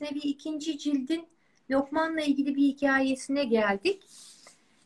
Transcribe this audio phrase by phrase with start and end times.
[0.00, 1.28] Mesnevi ikinci cildin
[1.70, 4.02] Lokman'la ilgili bir hikayesine geldik.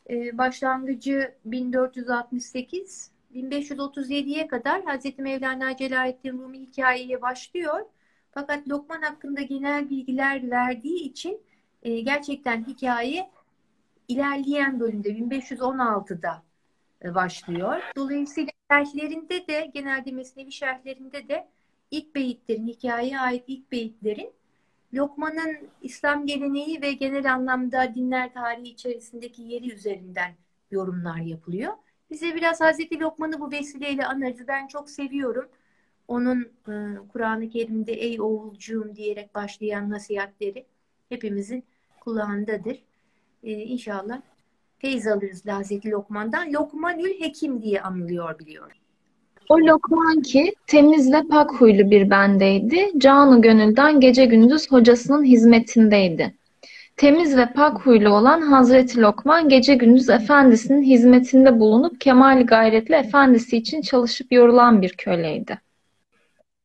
[0.09, 7.79] Ee, başlangıcı 1468, 1537'ye kadar Hazreti Mevlana Celaleddin Rumi hikayeye başlıyor.
[8.31, 11.41] Fakat Lokman hakkında genel bilgiler verdiği için
[11.83, 13.29] e, gerçekten hikaye
[14.07, 16.43] ilerleyen bölümde 1516'da
[17.03, 17.81] e, başlıyor.
[17.97, 21.47] Dolayısıyla şerhlerinde de genelde mesnevi şerhlerinde de
[21.91, 24.38] ilk beyitlerin, hikayeye ait ilk beyitlerin
[24.93, 30.31] Lokman'ın İslam geleneği ve genel anlamda dinler tarihi içerisindeki yeri üzerinden
[30.71, 31.73] yorumlar yapılıyor.
[32.11, 34.47] Bize biraz Hazreti Lokman'ı bu vesileyle anarız.
[34.47, 35.49] Ben çok seviyorum.
[36.07, 36.73] Onun e,
[37.13, 40.65] Kur'an-ı Kerim'de ey oğulcuğum diyerek başlayan nasihatleri
[41.09, 41.63] hepimizin
[41.99, 42.83] kulağındadır.
[43.43, 44.21] E, inşallah
[44.83, 46.53] alırız Hazreti Lokman'dan.
[46.53, 48.77] Lokmanül Hekim diye anılıyor biliyorum.
[49.49, 52.91] O Lokman ki temiz ve pak huylu bir bendeydi.
[52.97, 56.35] Canı gönülden gece gündüz hocasının hizmetindeydi.
[56.97, 63.57] Temiz ve pak huylu olan Hazreti Lokman gece gündüz efendisinin hizmetinde bulunup kemal gayretle efendisi
[63.57, 65.59] için çalışıp yorulan bir köleydi.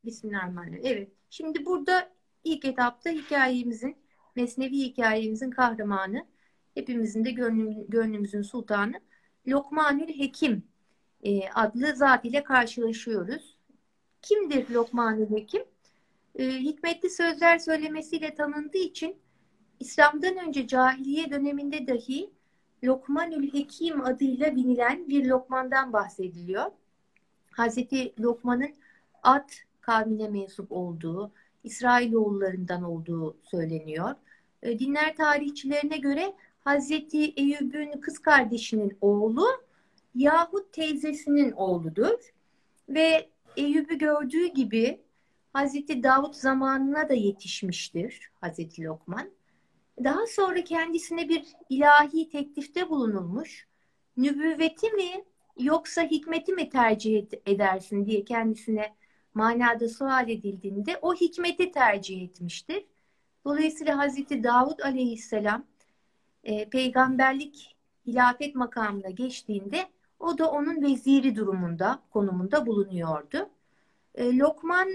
[0.04, 0.82] Bismillahirrahmanirrahim.
[0.84, 1.08] Evet.
[1.30, 2.08] Şimdi burada
[2.44, 3.96] ilk etapta hikayemizin,
[4.36, 6.24] Mesnevi hikayemizin kahramanı,
[6.74, 8.94] hepimizin de gönlüm, gönlümüzün sultanı
[9.48, 10.62] Lokmanül Hekim
[11.24, 13.56] e, adlı zat ile karşılaşıyoruz.
[14.22, 15.64] Kimdir Lokman-ı Hekim?
[16.34, 19.16] E, hikmetli sözler söylemesiyle tanındığı için
[19.80, 22.30] İslam'dan önce cahiliye döneminde dahi
[22.84, 26.64] Lokmanül Hekim adıyla bilinen bir Lokman'dan bahsediliyor.
[27.50, 28.74] Hazreti Lokman'ın
[29.22, 31.32] At kavmine mensup olduğu,
[31.64, 34.14] İsrailoğullarından olduğu söyleniyor.
[34.62, 39.46] E, dinler tarihçilerine göre Hazreti Eyüp'ün kız kardeşinin oğlu
[40.14, 42.34] yahut teyzesinin oğludur.
[42.88, 45.00] Ve Eyüp'ü gördüğü gibi
[45.52, 49.30] Hazreti Davut zamanına da yetişmiştir Hazreti Lokman.
[50.04, 53.68] Daha sonra kendisine bir ilahi teklifte bulunulmuş.
[54.16, 55.24] Nübüvveti mi
[55.58, 58.94] yoksa hikmeti mi tercih edersin diye kendisine
[59.34, 62.84] manada sual edildiğinde o hikmeti tercih etmiştir.
[63.44, 65.64] Dolayısıyla Hazreti Davut aleyhisselam
[66.44, 67.76] e, peygamberlik
[68.06, 69.86] hilafet makamına geçtiğinde
[70.24, 73.50] o da onun veziri durumunda, konumunda bulunuyordu.
[74.14, 74.88] E, Lokman,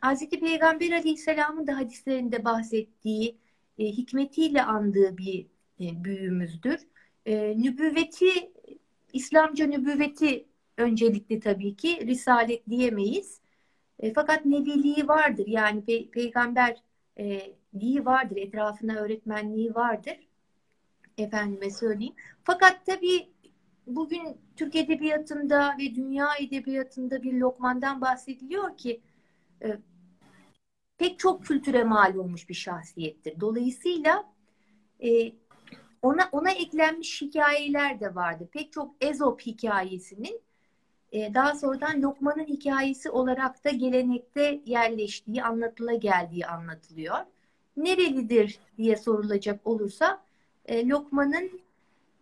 [0.00, 3.38] Hazreti Peygamber Aleyhisselam'ın da hadislerinde bahsettiği,
[3.78, 5.46] e, hikmetiyle andığı bir
[5.80, 6.80] e, büyüğümüzdür.
[7.26, 8.52] E, nübüvveti,
[9.12, 10.44] İslamca nübüvveti
[10.76, 13.40] öncelikli tabii ki, risalet diyemeyiz.
[14.00, 20.16] E, fakat nebiliği vardır, yani pe peygamberliği vardır, etrafına öğretmenliği vardır.
[21.18, 22.14] Efendime söyleyeyim.
[22.44, 23.28] Fakat tabii
[23.88, 29.00] bugün Türk Edebiyatı'nda ve dünya edebiyatında bir Lokman'dan bahsediliyor ki
[29.62, 29.78] e,
[30.98, 33.40] pek çok kültüre mal olmuş bir şahsiyettir.
[33.40, 34.24] Dolayısıyla
[35.02, 35.32] e,
[36.02, 38.48] ona ona eklenmiş hikayeler de vardı.
[38.52, 40.40] Pek çok Ezop hikayesinin
[41.12, 47.16] e, daha sonradan Lokman'ın hikayesi olarak da gelenekte yerleştiği, anlatıla geldiği anlatılıyor.
[47.76, 50.22] Nerelidir diye sorulacak olursa
[50.66, 51.67] e, Lokman'ın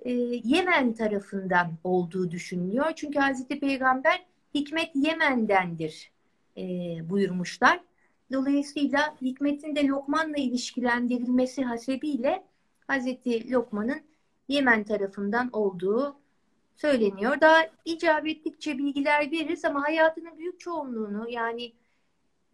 [0.05, 0.13] e,
[0.45, 2.93] Yemen tarafından olduğu düşünülüyor.
[2.97, 6.13] Çünkü Hazreti Peygamber hikmet Yemen'dendir
[6.57, 6.63] e,
[7.11, 7.81] buyurmuşlar.
[8.33, 12.45] Dolayısıyla hikmetin de Lokman'la ilişkilendirilmesi hasebiyle
[12.87, 14.03] Hazreti Lokman'ın
[14.49, 16.17] Yemen tarafından olduğu
[16.77, 17.41] söyleniyor.
[17.41, 21.73] Daha icap ettikçe bilgiler veririz ama hayatının büyük çoğunluğunu yani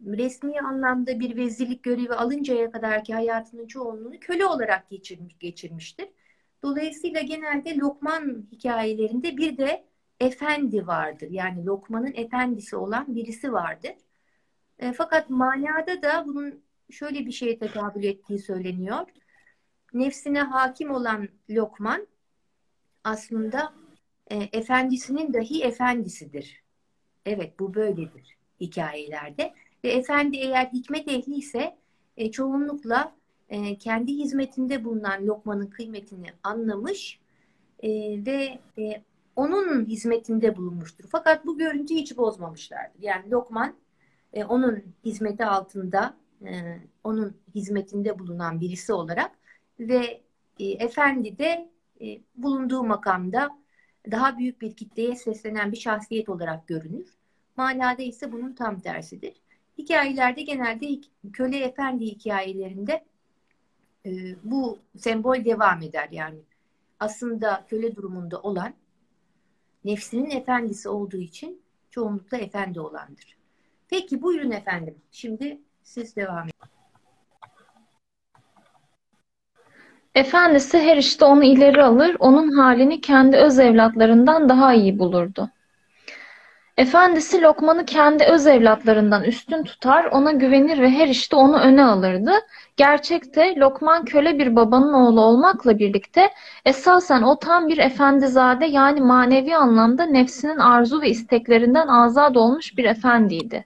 [0.05, 6.07] resmi anlamda bir vezirlik görevi alıncaya kadar ki hayatının çoğunluğunu köle olarak geçirmiş, geçirmiştir.
[6.63, 9.85] Dolayısıyla genelde Lokman hikayelerinde bir de
[10.19, 11.27] efendi vardır.
[11.31, 13.91] Yani Lokman'ın efendisi olan birisi vardır.
[14.79, 19.07] E, fakat manada da bunun şöyle bir şeye tekabül ettiği söyleniyor.
[19.93, 22.07] Nefsine hakim olan Lokman
[23.03, 23.73] aslında
[24.31, 26.63] e, efendisinin dahi efendisidir.
[27.25, 29.53] Evet bu böyledir hikayelerde.
[29.83, 31.77] Ve efendi eğer hikmet ehli ise
[32.17, 33.15] e, çoğunlukla
[33.53, 37.19] e, kendi hizmetinde bulunan lokmanın kıymetini anlamış
[37.83, 37.89] e,
[38.25, 39.03] ve e,
[39.35, 41.05] onun hizmetinde bulunmuştur.
[41.11, 43.01] Fakat bu görüntüyü hiç bozmamışlardır.
[43.01, 43.75] Yani lokman
[44.33, 49.31] e, onun hizmeti altında, e, onun hizmetinde bulunan birisi olarak
[49.79, 50.21] ve
[50.59, 51.69] e, efendi de
[52.01, 53.49] e, bulunduğu makamda
[54.11, 57.13] daha büyük bir kitleye seslenen bir şahsiyet olarak görünür.
[57.57, 59.33] Manada ise bunun tam tersidir.
[59.77, 60.87] Hikayelerde genelde
[61.33, 63.03] köle efendi hikayelerinde
[64.05, 64.11] e,
[64.43, 66.39] bu sembol devam eder yani.
[66.99, 68.73] Aslında köle durumunda olan
[69.85, 73.37] nefsinin efendisi olduğu için çoğunlukla efendi olandır.
[73.89, 74.95] Peki buyurun efendim.
[75.11, 76.53] Şimdi siz devam edin.
[80.15, 85.49] Efendisi her işte onu ileri alır, onun halini kendi öz evlatlarından daha iyi bulurdu.
[86.77, 92.31] Efendisi Lokman'ı kendi öz evlatlarından üstün tutar, ona güvenir ve her işte onu öne alırdı.
[92.77, 96.29] Gerçekte Lokman köle bir babanın oğlu olmakla birlikte
[96.65, 102.85] esasen o tam bir efendizade yani manevi anlamda nefsinin arzu ve isteklerinden azad olmuş bir
[102.85, 103.65] efendiydi.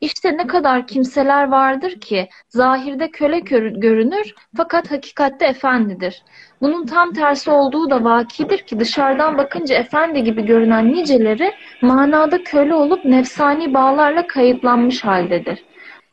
[0.00, 3.38] İşte ne kadar kimseler vardır ki zahirde köle
[3.70, 6.22] görünür fakat hakikatte efendidir.
[6.60, 12.74] Bunun tam tersi olduğu da vakidir ki dışarıdan bakınca efendi gibi görünen niceleri manada köle
[12.74, 15.64] olup nefsani bağlarla kayıtlanmış haldedir.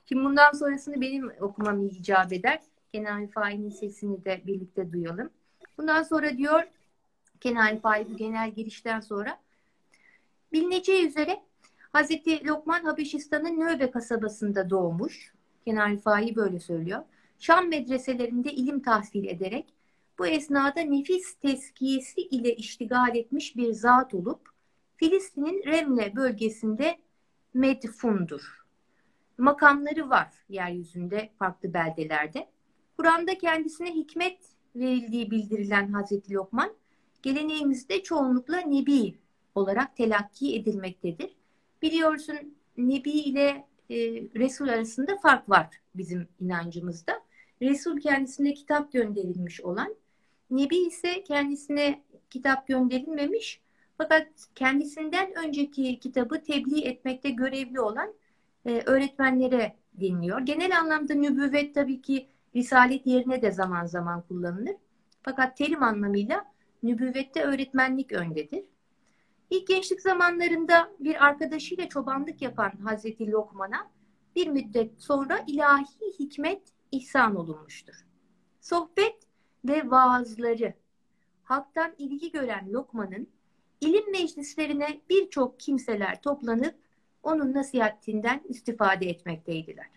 [0.10, 2.60] Şimdi bundan sonrasını benim okumam icap eder.
[2.92, 5.30] Kenan Faik'in sesini de birlikte duyalım.
[5.78, 6.64] Bundan sonra diyor
[7.42, 9.38] Kenan Faik bu genel girişten sonra
[10.54, 11.40] bilineceği üzere
[11.94, 15.34] Hazreti Lokman Habeşistan'ın Nöbe kasabasında doğmuş.
[15.66, 17.04] Kenan Faik böyle söylüyor.
[17.40, 19.74] Şam medreselerinde ilim tahsil ederek
[20.20, 24.50] bu esnada nefis teskiyesi ile iştigal etmiş bir zat olup
[24.98, 26.98] Filistin'in Remle bölgesinde
[27.54, 28.64] medfundur.
[29.38, 32.48] Makamları var yeryüzünde farklı beldelerde.
[32.98, 34.40] Kur'an'da kendisine hikmet
[34.76, 36.74] verildiği bildirilen Hazreti Lokman
[37.22, 39.16] geleneğimizde çoğunlukla Nebi
[39.56, 41.36] olarak telakki edilmektedir.
[41.82, 43.98] Biliyorsun Nebi ile e,
[44.36, 47.24] Resul arasında fark var bizim inancımızda.
[47.62, 49.96] Resul kendisine kitap gönderilmiş olan,
[50.54, 53.62] Nebi ise kendisine kitap gönderilmemiş
[53.98, 58.14] fakat kendisinden önceki kitabı tebliğ etmekte görevli olan
[58.66, 60.40] e, öğretmenlere deniliyor.
[60.40, 64.76] Genel anlamda nübüvvet tabii ki risalet yerine de zaman zaman kullanılır.
[65.24, 66.46] Fakat terim anlamıyla
[66.84, 68.64] nübüvvette öğretmenlik öndedir.
[69.50, 73.92] İlk gençlik zamanlarında bir arkadaşıyla çobanlık yapan Hazreti Lokman'a
[74.36, 76.62] bir müddet sonra ilahi hikmet
[76.92, 78.06] ihsan olunmuştur.
[78.62, 79.23] Sohbet
[79.66, 80.74] ve vaazları
[81.44, 83.28] halktan ilgi gören Lokman'ın
[83.82, 86.76] ilim meclislerine birçok kimseler toplanıp
[87.24, 89.90] onun nasihatinden istifade etmekteydiler.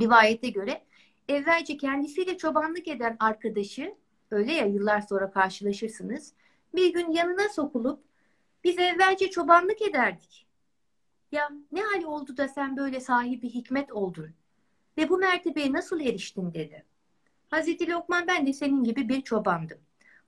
[0.00, 0.84] Rivayete göre
[1.28, 3.94] evvelce kendisiyle çobanlık eden arkadaşı
[4.30, 6.32] öyle ya yıllar sonra karşılaşırsınız
[6.74, 8.04] bir gün yanına sokulup
[8.64, 10.46] biz evvelce çobanlık ederdik.
[11.32, 14.30] Ya ne hali oldu da sen böyle sahibi hikmet oldun
[14.98, 16.84] ve bu mertebeye nasıl eriştin dedi.
[17.54, 19.78] Hazreti Lokman ben de senin gibi bir çobandım.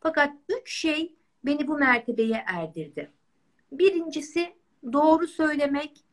[0.00, 3.10] Fakat üç şey beni bu mertebeye erdirdi.
[3.72, 4.54] Birincisi
[4.92, 6.04] doğru söylemek,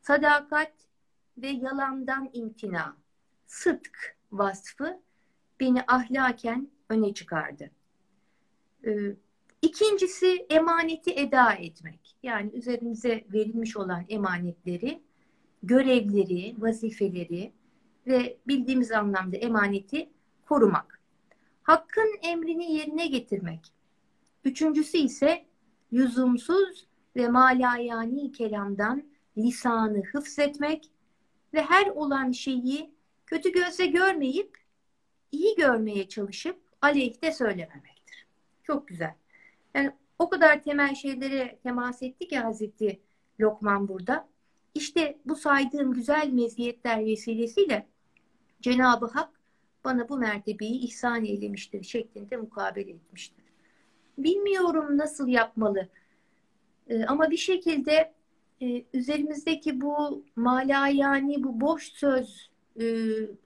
[0.00, 0.72] sadakat
[1.38, 2.96] ve yalandan imtina.
[3.46, 5.00] Sıdk vasfı
[5.60, 7.70] beni ahlaken öne çıkardı.
[8.86, 9.16] Ee,
[9.62, 12.16] İkincisi emaneti eda etmek.
[12.22, 15.02] Yani üzerimize verilmiş olan emanetleri,
[15.62, 17.52] görevleri, vazifeleri
[18.06, 20.13] ve bildiğimiz anlamda emaneti
[20.48, 21.00] korumak.
[21.62, 23.72] Hakkın emrini yerine getirmek.
[24.44, 25.44] Üçüncüsü ise
[25.92, 26.86] lüzumsuz
[27.16, 29.04] ve malayani kelamdan
[29.38, 30.90] lisanı hıfzetmek
[31.54, 32.94] ve her olan şeyi
[33.26, 34.58] kötü gözle görmeyip
[35.32, 38.26] iyi görmeye çalışıp aleyhte söylememektir.
[38.62, 39.14] Çok güzel.
[39.74, 43.00] Yani o kadar temel şeylere temas etti ki Hazreti
[43.40, 44.28] Lokman burada.
[44.74, 47.86] İşte bu saydığım güzel meziyetler vesilesiyle
[48.60, 49.40] Cenab-ı Hak
[49.84, 53.44] bana bu mertebeyi ihsan eylemiştir şeklinde mukabele etmiştir.
[54.18, 55.88] Bilmiyorum nasıl yapmalı
[56.88, 58.14] ee, ama bir şekilde
[58.62, 62.50] e, üzerimizdeki bu malayani, bu boş söz
[62.80, 62.84] e,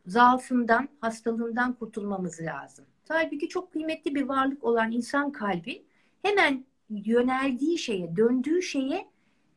[0.07, 2.85] zaafından, hastalığından kurtulmamız lazım.
[3.05, 5.85] Tabii ki çok kıymetli bir varlık olan insan kalbi
[6.23, 9.07] hemen yöneldiği şeye, döndüğü şeye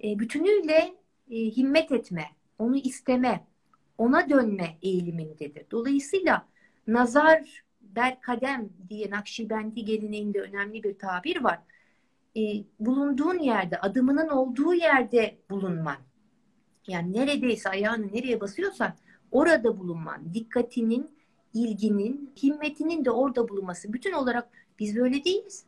[0.03, 0.93] e, bütünüyle
[1.31, 2.25] e, himmet etme,
[2.59, 3.47] onu isteme,
[3.97, 5.65] ona dönme eğilimindedir.
[5.71, 6.47] Dolayısıyla
[6.87, 11.59] nazar ber kadem diye Nakşibendi geleneğinde önemli bir tabir var.
[12.37, 12.41] E,
[12.79, 15.97] bulunduğun yerde, adımının olduğu yerde bulunman.
[16.87, 18.93] Yani neredeyse ayağını nereye basıyorsan
[19.31, 20.33] orada bulunman.
[20.33, 21.09] Dikkatinin,
[21.53, 23.93] ilginin, himmetinin de orada bulunması.
[23.93, 25.65] Bütün olarak biz böyle değiliz.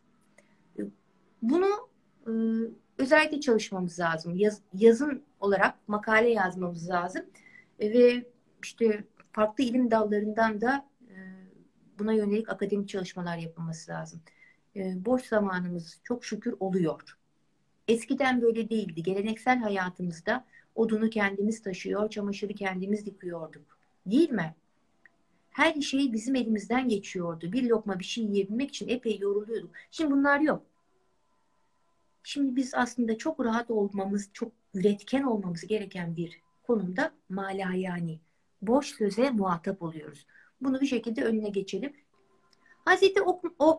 [1.42, 1.90] Bunu
[2.28, 2.32] e,
[2.98, 4.36] özellikle çalışmamız lazım.
[4.36, 7.26] Yaz, yazın olarak makale yazmamız lazım.
[7.80, 8.26] E, ve
[8.64, 10.93] işte farklı ilim dallarından da e,
[12.00, 14.22] buna yönelik akademik çalışmalar yapılması lazım.
[14.76, 17.18] E, boş zamanımız çok şükür oluyor.
[17.88, 19.04] Eskiden böyle değildi.
[19.04, 20.46] Geleneksel hayatımızda
[20.76, 23.78] odunu kendimiz taşıyor, çamaşırı kendimiz yıkıyorduk.
[24.06, 24.56] Değil mi?
[25.52, 27.52] Her şey bizim elimizden geçiyordu.
[27.52, 29.72] Bir lokma bir şey yiyebilmek için epey yoruluyorduk.
[29.92, 30.64] Şimdi bunlar yok.
[32.24, 38.20] Şimdi biz aslında çok rahat olmamız, çok üretken olmamız gereken bir konumda mala yani
[38.62, 40.26] boş söze muhatap oluyoruz.
[40.64, 41.94] Bunu bir şekilde önüne geçelim.
[42.86, 43.20] Hazreti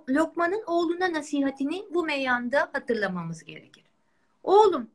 [0.08, 3.84] Lokman'ın oğluna nasihatini bu meyanda hatırlamamız gerekir.
[4.42, 4.90] Oğlum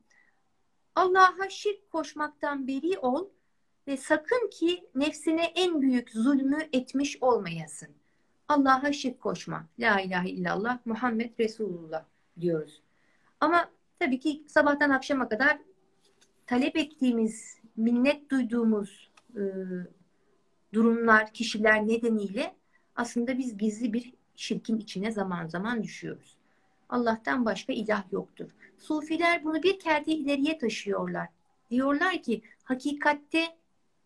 [0.95, 3.27] Allah'a şirk koşmaktan beri ol
[3.87, 7.89] ve sakın ki nefsine en büyük zulmü etmiş olmayasın.
[8.47, 9.65] Allah'a şirk koşma.
[9.79, 12.05] La ilahe illallah Muhammed Resulullah
[12.41, 12.81] diyoruz.
[13.39, 13.69] Ama
[13.99, 15.57] tabii ki sabahtan akşama kadar
[16.47, 19.41] talep ettiğimiz, minnet duyduğumuz e,
[20.73, 22.55] durumlar, kişiler nedeniyle
[22.95, 26.37] aslında biz gizli bir şirkin içine zaman zaman düşüyoruz.
[26.89, 28.49] Allah'tan başka ilah yoktur.
[28.77, 31.27] Sufiler bunu bir kerde ileriye taşıyorlar.
[31.71, 33.43] Diyorlar ki hakikatte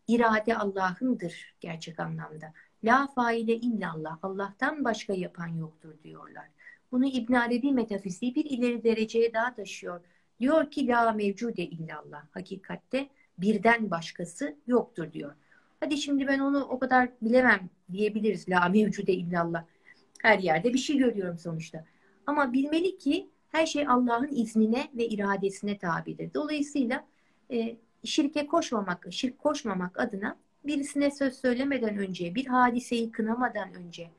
[0.07, 2.53] irade Allah'ındır gerçek anlamda.
[2.83, 4.17] La faile illallah.
[4.23, 6.47] Allah'tan başka yapan yoktur diyorlar.
[6.91, 10.01] Bunu İbn Arabi metafiziği bir ileri dereceye daha taşıyor.
[10.39, 12.23] Diyor ki la mevcude illallah.
[12.31, 15.35] Hakikatte birden başkası yoktur diyor.
[15.83, 18.49] Hadi şimdi ben onu o kadar bilemem diyebiliriz.
[18.49, 19.65] La mevcude illallah.
[20.21, 21.85] Her yerde bir şey görüyorum sonuçta.
[22.27, 26.33] Ama bilmeli ki her şey Allah'ın iznine ve iradesine tabidir.
[26.33, 27.05] Dolayısıyla
[27.51, 34.09] e, şirke koşmamak, şirk koşmamak adına birisine söz söylemeden önce, bir hadiseyi kınamadan önce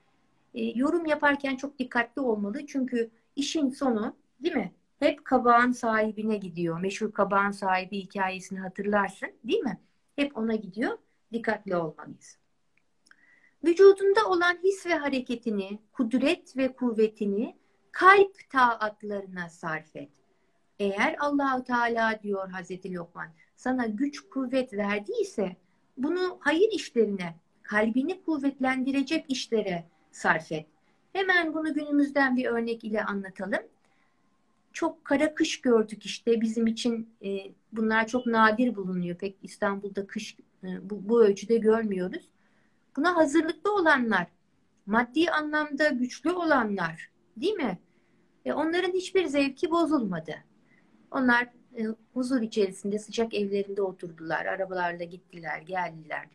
[0.55, 2.67] e, yorum yaparken çok dikkatli olmalı.
[2.67, 4.73] Çünkü işin sonu değil mi?
[4.99, 6.81] Hep kabağın sahibine gidiyor.
[6.81, 9.79] Meşhur kabağın sahibi hikayesini hatırlarsın değil mi?
[10.17, 10.99] Hep ona gidiyor.
[11.35, 12.39] Dikkatli olmalıyız.
[13.65, 17.57] Vücudunda olan his ve hareketini, kudret ve kuvvetini
[17.93, 20.11] kalp taatlarına sarf et.
[20.79, 25.57] Eğer Allahu Teala diyor Hazreti Lokman sana güç kuvvet verdiyse
[25.97, 30.67] bunu hayır işlerine, kalbini kuvvetlendirecek işlere sarf et.
[31.13, 33.63] Hemen bunu günümüzden bir örnek ile anlatalım.
[34.75, 39.17] Çok kara kış gördük işte bizim için e, bunlar çok nadir bulunuyor.
[39.17, 42.29] Pek İstanbul'da kış e, bu, bu ölçüde görmüyoruz.
[42.97, 44.27] Buna hazırlıklı olanlar,
[44.87, 47.79] maddi anlamda güçlü olanlar değil mi?
[48.45, 50.35] E, onların hiçbir zevki bozulmadı.
[51.11, 54.47] Onlar e, huzur içerisinde sıcak evlerinde oturdular.
[54.47, 56.29] Arabalarla gittiler, geldiler.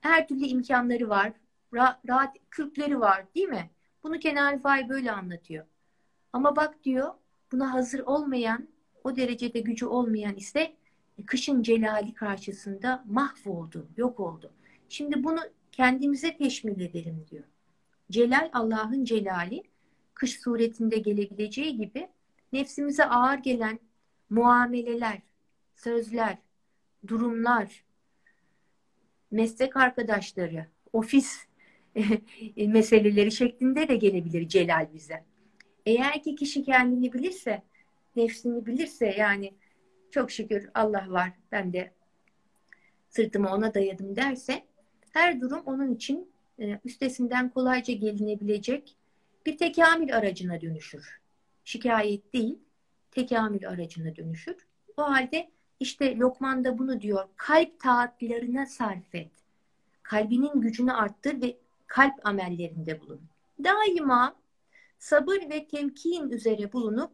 [0.00, 1.32] Her türlü imkanları var.
[1.74, 3.70] Ra rahat kürkleri var değil mi?
[4.02, 5.66] Bunu Kenan Fay böyle anlatıyor.
[6.32, 7.14] Ama bak diyor
[7.52, 8.68] buna hazır olmayan,
[9.04, 10.76] o derecede gücü olmayan ise
[11.26, 14.52] kışın celali karşısında mahvoldu, yok oldu.
[14.88, 15.40] Şimdi bunu
[15.72, 17.44] kendimize teşmil edelim diyor.
[18.10, 19.62] Celal Allah'ın celali
[20.14, 22.08] kış suretinde gelebileceği gibi
[22.52, 23.78] nefsimize ağır gelen
[24.30, 25.22] muameleler,
[25.74, 26.38] sözler,
[27.06, 27.84] durumlar,
[29.30, 31.46] meslek arkadaşları, ofis
[32.56, 35.24] meseleleri şeklinde de gelebilir celal bize.
[35.86, 37.62] Eğer ki kişi kendini bilirse,
[38.16, 39.54] nefsini bilirse yani
[40.10, 41.92] çok şükür Allah var ben de
[43.08, 44.64] sırtımı ona dayadım derse
[45.12, 48.96] her durum onun için e, üstesinden kolayca gelinebilecek
[49.46, 51.20] bir tekamül aracına dönüşür.
[51.64, 52.58] Şikayet değil,
[53.10, 54.56] tekamül aracına dönüşür.
[54.96, 55.50] O halde
[55.80, 57.28] işte Lokman da bunu diyor.
[57.36, 59.30] Kalp taatlarına sarf et.
[60.02, 63.20] Kalbinin gücünü arttır ve kalp amellerinde bulun.
[63.64, 64.36] Daima
[64.98, 67.10] sabır ve temkin üzere bulunup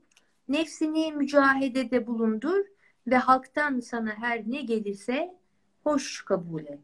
[0.48, 2.64] nefsini mücahedede bulundur
[3.06, 5.34] ve halktan sana her ne gelirse
[5.84, 6.80] hoş kabul et.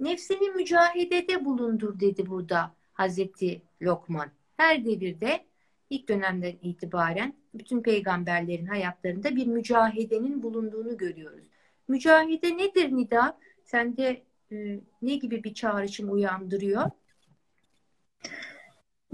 [0.00, 4.30] Nefsini mücahedede bulundur dedi burada Hazreti Lokman.
[4.56, 5.44] Her devirde
[5.90, 11.46] ilk dönemden itibaren bütün peygamberlerin hayatlarında bir mücahedenin bulunduğunu görüyoruz.
[11.88, 13.38] Mücahede nedir Nida?
[13.64, 14.22] Sende
[14.52, 16.90] e, ne gibi bir çağrışım uyandırıyor?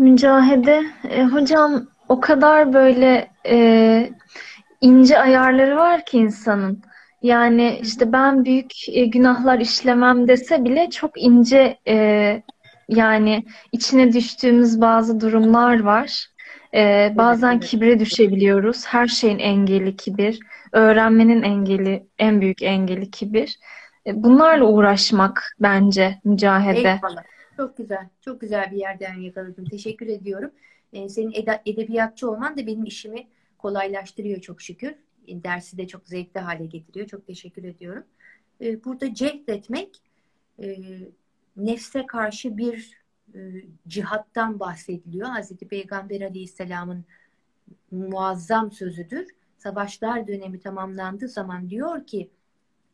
[0.03, 4.11] Mücahede, e, hocam o kadar böyle e,
[4.81, 6.83] ince ayarları var ki insanın.
[7.23, 12.43] Yani işte ben büyük e, günahlar işlemem dese bile çok ince e,
[12.89, 16.27] yani içine düştüğümüz bazı durumlar var.
[16.75, 18.87] Ee, bazen kibre düşebiliyoruz.
[18.87, 20.39] Her şeyin engeli kibir.
[20.73, 23.59] Öğrenmenin engeli, en büyük engeli kibir.
[24.07, 26.79] Ee, bunlarla uğraşmak bence mücahede.
[26.79, 27.23] Eyvallah.
[27.57, 28.09] Çok güzel.
[28.21, 29.65] Çok güzel bir yerden yakaladın.
[29.65, 30.51] Teşekkür ediyorum.
[30.93, 33.29] Ee, senin eda, edebiyatçı olman da benim işimi
[33.59, 34.95] kolaylaştırıyor çok şükür.
[35.29, 37.07] Dersi de çok zevkli hale getiriyor.
[37.07, 38.05] Çok teşekkür ediyorum.
[38.61, 40.03] Ee, burada cehd etmek
[40.63, 40.77] e,
[41.57, 43.03] nefse karşı bir
[43.35, 43.39] e,
[43.89, 45.29] cihattan bahsediliyor.
[45.29, 47.05] Hazreti Peygamber Aleyhisselam'ın
[47.91, 49.27] muazzam sözüdür.
[49.59, 52.31] Savaşlar dönemi tamamlandığı zaman diyor ki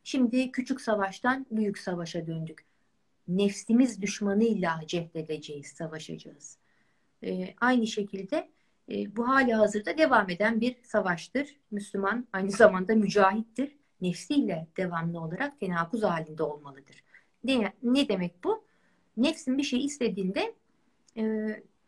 [0.03, 2.68] şimdi küçük savaştan büyük savaşa döndük.
[3.29, 6.57] Nefsimiz düşmanıyla cehdedeceğiz, savaşacağız.
[7.23, 8.49] E, aynı şekilde
[8.91, 11.55] e, bu hali hazırda devam eden bir savaştır.
[11.71, 13.75] Müslüman aynı zamanda mücahittir.
[14.01, 17.03] Nefsiyle devamlı olarak tenakuz halinde olmalıdır.
[17.43, 18.63] Ne, ne demek bu?
[19.17, 20.53] Nefsin bir şey istediğinde
[21.17, 21.23] e,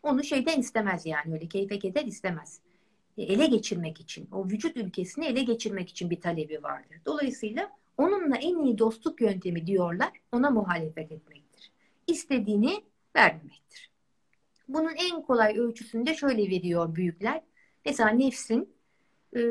[0.03, 2.59] Onu şeyden istemez yani öyle keyfe keder istemez.
[3.17, 6.97] E, ele geçirmek için, o vücut ülkesini ele geçirmek için bir talebi vardır.
[7.05, 11.71] Dolayısıyla onunla en iyi dostluk yöntemi diyorlar, ona muhalefet etmektir.
[12.07, 12.83] İstediğini
[13.15, 13.91] vermemektir.
[14.67, 17.41] Bunun en kolay ölçüsünü de şöyle veriyor büyükler.
[17.85, 18.73] Mesela nefsin
[19.35, 19.41] e,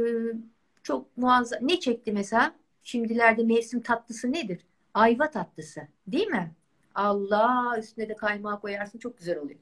[0.82, 1.68] çok muazzam.
[1.68, 2.54] Ne çekti mesela?
[2.82, 4.66] Şimdilerde mevsim tatlısı nedir?
[4.94, 5.80] Ayva tatlısı.
[6.06, 6.54] Değil mi?
[6.94, 9.60] Allah üstüne de kaymağı koyarsın çok güzel oluyor.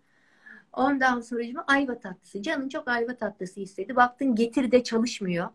[0.72, 2.42] Ondan sonra ayva tatlısı.
[2.42, 3.96] Canın çok ayva tatlısı istedi.
[3.96, 5.48] Baktın getir de çalışmıyor.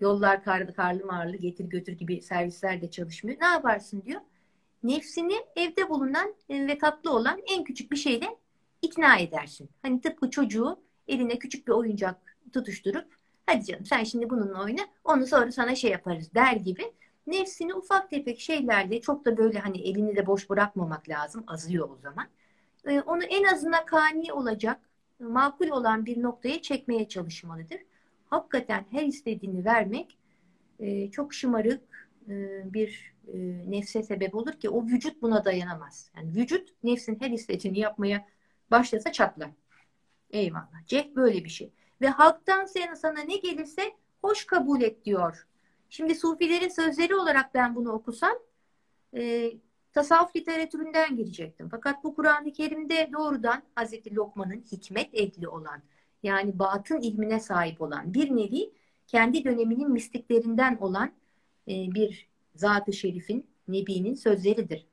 [0.00, 3.40] Yollar karlı karlı marlı getir götür gibi servisler de çalışmıyor.
[3.40, 4.20] Ne yaparsın diyor.
[4.82, 8.36] Nefsini evde bulunan ve tatlı olan en küçük bir şeyle
[8.82, 9.70] ikna edersin.
[9.82, 13.06] Hani tıpkı çocuğu eline küçük bir oyuncak tutuşturup
[13.46, 16.92] hadi canım sen şimdi bununla oyna onu sonra sana şey yaparız der gibi
[17.26, 21.96] nefsini ufak tefek şeylerle çok da böyle hani elini de boş bırakmamak lazım azıyor o
[21.96, 22.26] zaman.
[22.86, 24.80] Ee, onu en azına kani olacak
[25.20, 27.80] makul olan bir noktaya çekmeye çalışmalıdır.
[28.30, 30.18] Hakikaten her istediğini vermek
[30.78, 33.38] e, çok şımarık e, bir e,
[33.70, 36.10] nefse sebep olur ki o vücut buna dayanamaz.
[36.16, 38.26] Yani vücut nefsin her istediğini yapmaya
[38.70, 39.50] başlasa çatlar.
[40.30, 40.86] Eyvallah.
[40.86, 41.72] Ceh böyle bir şey.
[42.00, 43.82] Ve halktan sana, sana ne gelirse
[44.22, 45.46] hoş kabul et diyor.
[45.90, 48.38] Şimdi Sufilerin sözleri olarak ben bunu okusam
[49.16, 49.52] e,
[49.92, 51.68] tasavvuf literatüründen girecektim.
[51.70, 55.82] Fakat bu Kur'an-ı Kerim'de doğrudan Hazreti Lokman'ın hikmet ehli olan
[56.22, 58.70] yani batın ilmine sahip olan bir nevi
[59.06, 61.12] kendi döneminin mistiklerinden olan
[61.68, 64.86] e, bir zat-ı şerifin, nebinin sözleridir.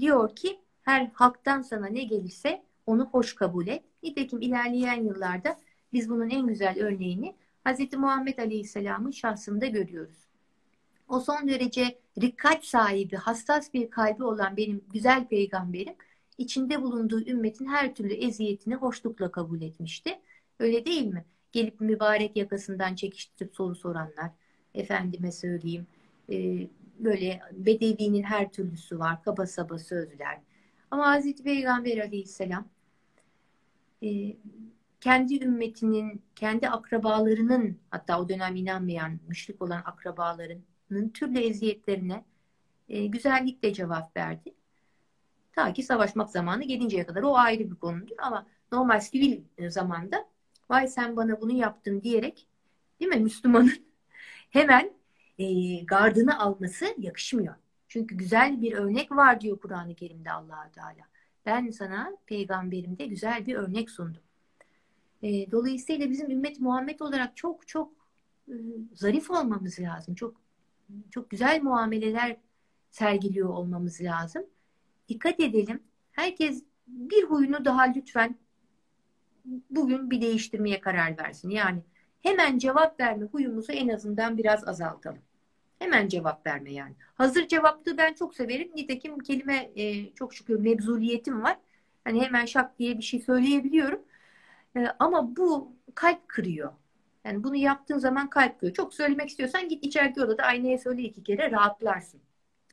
[0.00, 3.82] Diyor ki her halktan sana ne gelirse onu hoş kabul et.
[4.02, 5.56] Nitekim ilerleyen yıllarda
[5.92, 7.34] biz bunun en güzel örneğini
[7.66, 7.92] Hz.
[7.96, 10.28] Muhammed Aleyhisselam'ın şahsında görüyoruz.
[11.08, 15.94] O son derece rikkat sahibi, hassas bir kalbi olan benim güzel peygamberim
[16.38, 20.20] içinde bulunduğu ümmetin her türlü eziyetini hoşlukla kabul etmişti.
[20.58, 21.24] Öyle değil mi?
[21.52, 24.30] Gelip mübarek yakasından çekiştirip soru soranlar,
[24.74, 25.86] efendime söyleyeyim,
[26.32, 26.66] e,
[26.98, 30.40] böyle bedevinin her türlüsü var, kaba saba sözler.
[30.90, 32.68] Ama Hazreti Peygamber aleyhisselam
[34.02, 34.36] e,
[35.00, 42.24] kendi ümmetinin, kendi akrabalarının hatta o dönem inanmayan, müşrik olan akrabalarının türlü eziyetlerine
[42.88, 44.54] e, güzellikle cevap verdi.
[45.52, 50.28] Ta ki savaşmak zamanı gelinceye kadar o ayrı bir konudur ama normal sivil zamanda
[50.70, 52.48] vay sen bana bunu yaptın diyerek
[53.00, 53.72] değil mi Müslümanın
[54.50, 54.92] hemen
[55.38, 57.54] e, gardını alması yakışmıyor.
[57.88, 61.08] Çünkü güzel bir örnek var diyor Kur'an-ı Kerim'de allah Teala.
[61.46, 64.22] Ben sana peygamberimde güzel bir örnek sundum.
[65.22, 67.92] E, dolayısıyla bizim ümmet Muhammed olarak çok çok
[68.48, 68.54] e,
[68.94, 70.14] zarif olmamız lazım.
[70.14, 70.40] Çok
[71.10, 72.36] çok güzel muameleler
[72.90, 74.46] sergiliyor olmamız lazım.
[75.08, 75.82] Dikkat edelim.
[76.12, 78.38] Herkes bir huyunu daha lütfen
[79.70, 81.50] bugün bir değiştirmeye karar versin.
[81.50, 81.82] Yani
[82.22, 85.22] hemen cevap verme huyumuzu en azından biraz azaltalım.
[85.78, 86.94] Hemen cevap verme yani.
[87.14, 88.70] Hazır cevaplığı ben çok severim.
[88.74, 91.58] Nitekim kelime e, çok şükür mevzuliyetim var.
[92.04, 94.02] Hani hemen şak diye bir şey söyleyebiliyorum.
[94.76, 96.72] E, ama bu kalp kırıyor.
[97.24, 98.74] Yani bunu yaptığın zaman kalp kırıyor.
[98.74, 102.20] Çok söylemek istiyorsan git içeride odada aynaya söyle iki kere rahatlarsın.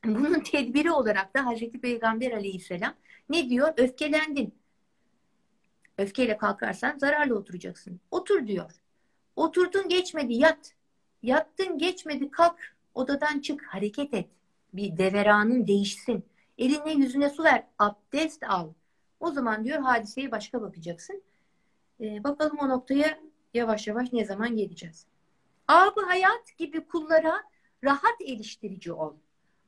[0.04, 2.94] Bunun tedbiri olarak da Hazreti Peygamber aleyhisselam
[3.28, 3.74] ne diyor?
[3.76, 4.54] Öfkelendin.
[5.98, 8.00] Öfkeyle kalkarsan zararlı oturacaksın.
[8.10, 8.70] Otur diyor.
[9.36, 10.72] Oturdun geçmedi yat.
[11.22, 12.76] Yattın geçmedi kalk.
[12.94, 14.28] Odadan çık hareket et.
[14.72, 16.24] Bir deveranın değişsin.
[16.58, 17.64] Eline yüzüne su ver.
[17.78, 18.72] Abdest al.
[19.20, 21.22] O zaman diyor hadiseye başka bakacaksın.
[22.00, 23.20] Ee, bakalım o noktaya
[23.54, 25.06] yavaş yavaş ne zaman geleceğiz.
[25.68, 27.42] Abı hayat gibi kullara
[27.84, 29.14] rahat eriştirici ol.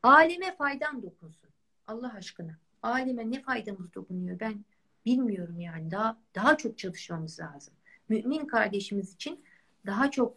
[0.02, 1.50] Aleme faydan dokunsun.
[1.86, 2.58] Allah aşkına.
[2.82, 4.64] Aleme ne faydamız dokunuyor ben
[5.08, 5.90] bilmiyorum yani.
[5.90, 7.74] Daha daha çok çalışmamız lazım.
[8.08, 9.44] Mümin kardeşimiz için
[9.86, 10.36] daha çok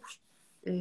[0.66, 0.72] e,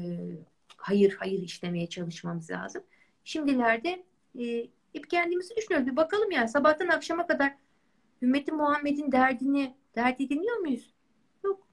[0.78, 2.84] hayır hayır işlemeye çalışmamız lazım.
[3.24, 4.04] Şimdilerde
[4.40, 5.88] e, hep kendimizi düşünüyoruz.
[5.88, 7.56] Bir bakalım yani sabahtan akşama kadar
[8.22, 10.94] ümmeti Muhammed'in derdini dert ediniyor muyuz?
[11.44, 11.68] Yok.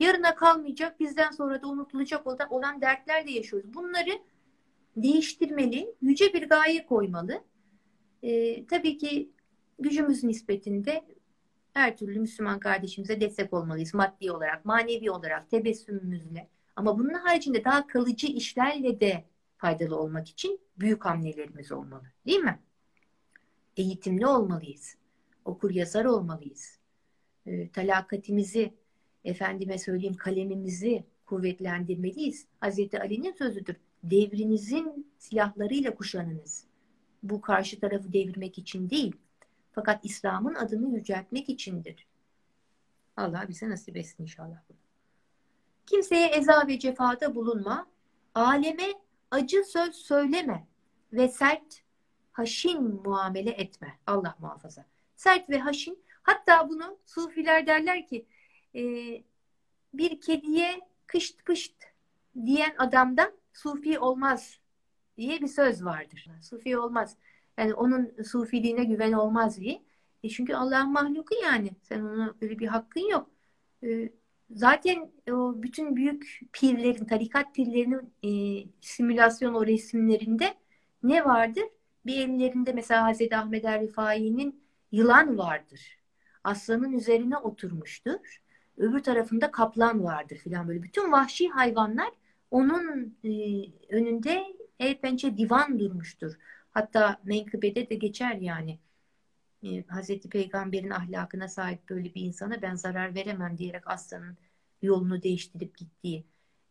[0.00, 3.74] Yarına kalmayacak, bizden sonra da unutulacak olan dertlerle yaşıyoruz.
[3.74, 4.10] Bunları
[4.96, 7.44] değiştirmeli, yüce bir gaye koymalı.
[8.22, 9.30] E, tabii ki
[9.78, 11.04] gücümüz nispetinde
[11.72, 13.94] her türlü Müslüman kardeşimize destek olmalıyız.
[13.94, 16.48] Maddi olarak, manevi olarak, tebessümümüzle.
[16.76, 19.24] Ama bunun haricinde daha kalıcı işlerle de
[19.56, 22.04] faydalı olmak için büyük hamlelerimiz olmalı.
[22.26, 22.58] Değil mi?
[23.76, 24.96] Eğitimli olmalıyız.
[25.44, 26.78] Okur yazar olmalıyız.
[27.46, 28.74] E, talakatimizi,
[29.24, 32.46] efendime söyleyeyim kalemimizi kuvvetlendirmeliyiz.
[32.60, 33.76] Hazreti Ali'nin sözüdür.
[34.02, 36.66] Devrinizin silahlarıyla kuşanınız.
[37.22, 39.16] Bu karşı tarafı devirmek için değil.
[39.72, 42.06] Fakat İslam'ın adını yüceltmek içindir.
[43.16, 44.62] Allah bize nasip etsin inşallah.
[45.86, 47.86] Kimseye eza ve cefada bulunma.
[48.34, 48.92] Aleme
[49.30, 50.66] acı söz söyleme
[51.12, 51.82] ve sert,
[52.32, 53.98] haşin muamele etme.
[54.06, 54.84] Allah muhafaza.
[55.16, 56.04] Sert ve haşin.
[56.22, 58.26] Hatta bunu sufiler derler ki
[58.74, 58.82] e,
[59.94, 61.84] bir kediye kışt pışt
[62.46, 64.58] diyen adamdan sufi olmaz
[65.16, 66.30] diye bir söz vardır.
[66.42, 67.16] Sufi olmaz.
[67.58, 69.82] Yani onun sufiliğine güven olmaz diye.
[70.22, 71.70] E çünkü Allah'ın mahluku yani.
[71.82, 73.30] Sen ona öyle bir hakkın yok.
[73.84, 74.08] E,
[74.50, 78.30] zaten o bütün büyük pirlerin, tarikat pirlerinin e,
[78.80, 80.54] simülasyon o resimlerinde
[81.02, 81.64] ne vardır?
[82.06, 84.62] Bir ellerinde mesela Hazreti Ahmet Er Rifai'nin
[84.92, 85.98] yılan vardır.
[86.44, 88.42] Aslanın üzerine oturmuştur.
[88.76, 90.82] Öbür tarafında kaplan vardır filan böyle.
[90.82, 92.10] Bütün vahşi hayvanlar
[92.50, 93.30] onun e,
[93.90, 94.44] önünde
[94.78, 96.34] el pençe divan durmuştur.
[96.72, 98.78] Hatta menkıbede de geçer yani.
[99.62, 104.36] E, Hazreti Peygamber'in ahlakına sahip böyle bir insana ben zarar veremem diyerek aslanın
[104.82, 106.24] yolunu değiştirip gittiği.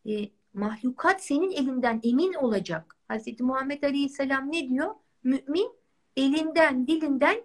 [0.08, 2.96] E, mahlukat senin elinden emin olacak.
[3.08, 4.94] Hazreti Muhammed Aleyhisselam ne diyor?
[5.24, 5.72] Mümin
[6.16, 7.36] elinden, dilinden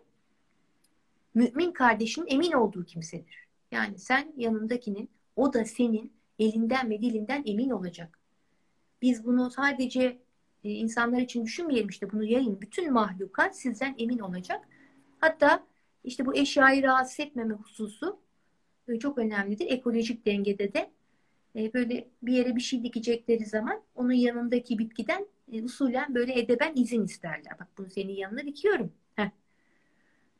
[1.34, 3.48] mümin kardeşinin emin olduğu kimsedir.
[3.72, 8.20] Yani sen yanındakinin, o da senin elinden ve dilinden emin olacak.
[9.02, 10.18] Biz bunu sadece
[10.68, 12.62] e, insanlar için düşünmeyelim işte bunu yayın.
[12.62, 14.68] Bütün mahlukat sizden emin olacak.
[15.20, 15.64] Hatta
[16.04, 18.20] işte bu eşyayı rahatsız etmeme hususu
[18.88, 19.68] e, çok önemlidir.
[19.70, 20.92] Ekolojik dengede de
[21.56, 26.74] e, böyle bir yere bir şey dikecekleri zaman onun yanındaki bitkiden e, usulen böyle edeben
[26.76, 27.54] izin isterler.
[27.60, 28.92] Bak bunu senin yanına dikiyorum.
[29.16, 29.30] Heh.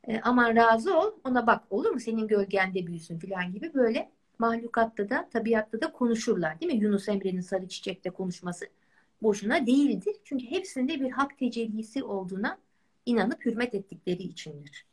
[0.08, 5.10] E, aman razı ol ona bak olur mu senin gölgende büyüsün falan gibi böyle mahlukatta
[5.10, 6.78] da tabiatta da konuşurlar değil mi?
[6.78, 8.66] Yunus Emre'nin sarı çiçekte konuşması
[9.22, 10.16] boşuna değildir.
[10.24, 12.58] Çünkü hepsinde bir hak tecellisi olduğuna
[13.06, 14.86] inanıp hürmet ettikleri içindir.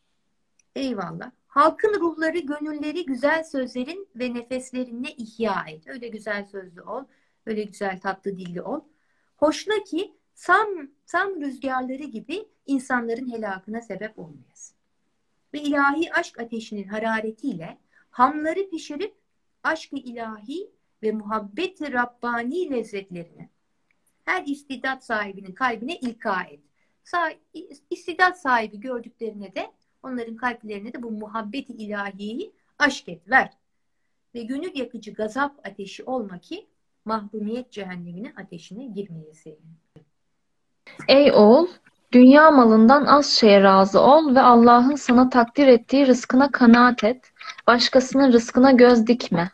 [0.76, 1.32] Eyvallah.
[1.48, 5.88] Halkın ruhları, gönülleri güzel sözlerin ve nefeslerinle ihya et.
[5.88, 7.04] Öyle güzel sözlü ol,
[7.46, 8.82] öyle güzel tatlı dilli ol.
[9.38, 10.68] Hoşla ki sam,
[11.06, 14.76] sam rüzgarları gibi insanların helakına sebep olmayasın.
[15.54, 17.78] Ve ilahi aşk ateşinin hararetiyle
[18.10, 19.16] hamları pişirip
[19.64, 20.72] aşkı ilahi
[21.04, 23.50] ve muhabbeti Rabbani lezzetlerini
[24.26, 26.60] her istidat sahibinin kalbine ilka et.
[27.90, 29.72] İstidat sahibi gördüklerine de
[30.04, 33.50] onların kalplerine de bu muhabbeti ilahiyi aşk et, ver.
[34.36, 36.68] Ve gönül yakıcı gazap ateşi olma ki
[37.06, 39.58] mahrumiyet cehenneminin ateşine girmeyesin.
[41.08, 41.68] Ey oğul,
[42.12, 47.32] dünya malından az şeye razı ol ve Allah'ın sana takdir ettiği rızkına kanaat et.
[47.68, 49.52] Başkasının rızkına göz dikme.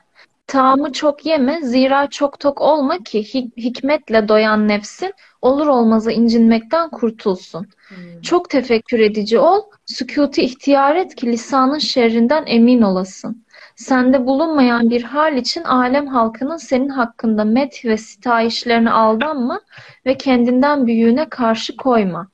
[0.52, 3.24] Taamı çok yeme, zira çok tok olma ki
[3.58, 7.68] hikmetle doyan nefsin olur olmaza incinmekten kurtulsun.
[7.88, 8.22] Hmm.
[8.22, 13.46] Çok tefekkür edici ol, sükutu ihtiyar et ki lisanın şerrinden emin olasın.
[13.76, 19.62] Sende bulunmayan bir hal için alem halkının senin hakkında met ve sitayişlerine aldanma
[20.06, 22.28] ve kendinden büyüğüne karşı koyma.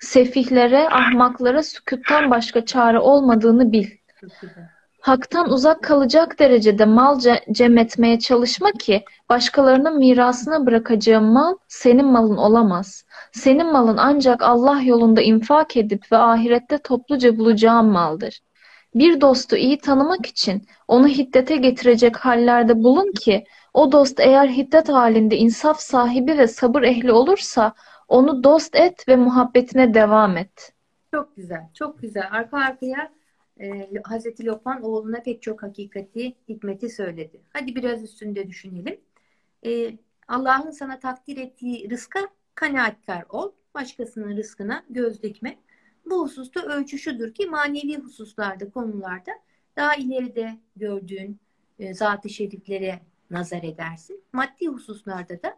[0.00, 3.86] Sefihlere, ahmaklara sükuttan başka çare olmadığını bil.
[5.06, 7.20] Hak'tan uzak kalacak derecede mal
[7.52, 13.04] cem etmeye çalışma ki başkalarının mirasına bırakacağın mal senin malın olamaz.
[13.32, 18.40] Senin malın ancak Allah yolunda infak edip ve ahirette topluca bulacağın maldır.
[18.94, 24.88] Bir dostu iyi tanımak için onu hiddete getirecek hallerde bulun ki o dost eğer hiddet
[24.88, 27.72] halinde insaf sahibi ve sabır ehli olursa
[28.08, 30.72] onu dost et ve muhabbetine devam et.
[31.14, 32.24] Çok güzel, çok güzel.
[32.30, 33.15] Arka arkaya
[33.60, 37.40] e, Hazreti Lokman oğluna pek çok hakikati, hikmeti söyledi.
[37.50, 39.00] Hadi biraz üstünde düşünelim.
[39.66, 42.20] E, Allah'ın sana takdir ettiği rızka
[42.54, 43.52] kanaatkar ol.
[43.74, 45.58] Başkasının rızkına göz dikme.
[46.10, 49.32] Bu hususta ölçü şudur ki manevi hususlarda, konularda
[49.76, 51.40] daha ileride gördüğün
[51.78, 54.24] e, zat-ı şeriflere nazar edersin.
[54.32, 55.56] Maddi hususlarda da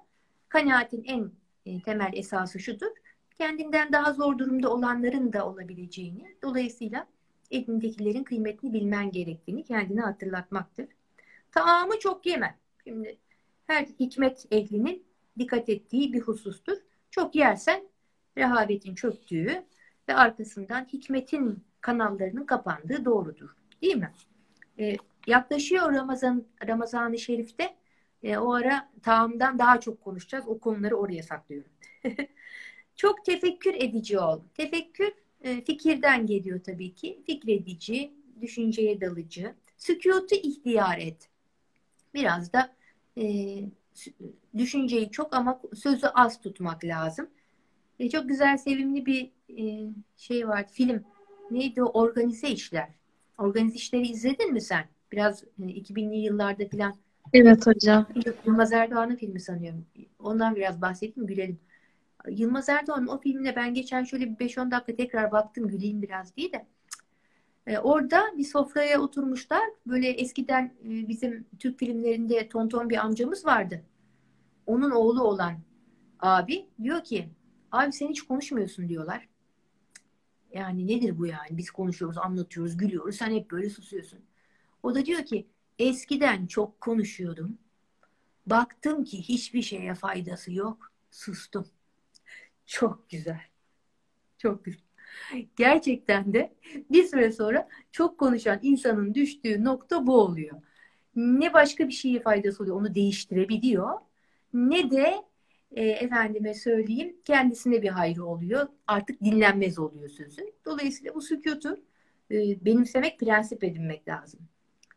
[0.49, 1.31] kanaatin en
[1.67, 2.91] e, temel esası şudur.
[3.39, 7.07] Kendinden daha zor durumda olanların da olabileceğini, dolayısıyla
[7.51, 10.87] elindekilerin kıymetini bilmen gerektiğini kendine hatırlatmaktır.
[11.53, 12.59] Taamı çok yeme.
[12.85, 13.19] Şimdi
[13.67, 15.05] her hikmet ehlinin
[15.39, 16.77] dikkat ettiği bir husustur.
[17.11, 17.89] Çok yersen
[18.39, 19.65] rehavetin çöktüğü
[20.09, 23.57] ve arkasından hikmetin kanallarının kapandığı doğrudur.
[23.83, 24.13] Değil mi?
[24.79, 27.77] Ee, yaklaşıyor Ramazan Ramazan-ı Şerif'te.
[28.23, 30.49] E, o ara taamdan daha çok konuşacağız.
[30.49, 31.71] O konuları oraya saklıyorum.
[32.97, 34.41] çok tefekkür edici ol.
[34.55, 37.23] Tefekkür e, fikirden geliyor tabii ki.
[37.27, 39.55] Fikredici, düşünceye dalıcı.
[39.77, 41.29] Sükutu ihtiyar et.
[42.15, 42.75] Biraz da
[43.19, 43.25] e,
[44.57, 47.29] düşünceyi çok ama sözü az tutmak lazım.
[47.99, 49.31] E, çok güzel, sevimli bir
[50.17, 51.05] şey var, film.
[51.51, 51.87] Neydi o?
[51.87, 52.89] Organize işler.
[53.39, 54.85] Organize işleri izledin mi sen?
[55.13, 56.97] Biraz hani 2000'li yıllarda falan
[57.33, 58.07] Evet hocam.
[58.47, 59.87] Yılmaz Erdoğan'ın filmi sanıyorum.
[60.19, 61.59] Ondan biraz bahsedeyim gülelim.
[62.31, 66.53] Yılmaz Erdoğan'ın o filmine ben geçen şöyle bir 5-10 dakika tekrar baktım güleyim biraz diye
[66.53, 66.67] de.
[67.67, 69.65] E, orada bir sofraya oturmuşlar.
[69.87, 73.83] Böyle eskiden e, bizim Türk filmlerinde tonton bir amcamız vardı.
[74.67, 75.59] Onun oğlu olan
[76.21, 77.29] abi diyor ki
[77.73, 79.29] abi sen hiç konuşmuyorsun diyorlar.
[80.53, 81.49] Yani nedir bu yani?
[81.51, 83.17] Biz konuşuyoruz, anlatıyoruz, gülüyoruz.
[83.17, 84.19] Sen hep böyle susuyorsun.
[84.83, 85.47] O da diyor ki
[85.79, 87.59] eskiden çok konuşuyordum.
[88.47, 90.93] Baktım ki hiçbir şeye faydası yok.
[91.11, 91.67] Sustum.
[92.69, 93.41] Çok güzel.
[94.39, 94.83] Çok güzel.
[95.57, 96.53] Gerçekten de
[96.91, 100.63] bir süre sonra çok konuşan insanın düştüğü nokta bu oluyor.
[101.17, 103.91] Ne başka bir şeye faydası oluyor, onu değiştirebiliyor.
[104.53, 105.15] Ne de
[105.73, 108.69] e, efendime söyleyeyim kendisine bir hayrı oluyor.
[108.87, 110.53] Artık dinlenmez oluyor sözü.
[110.65, 111.81] Dolayısıyla bu sükutu
[112.31, 114.41] e, benimsemek, prensip edinmek lazım.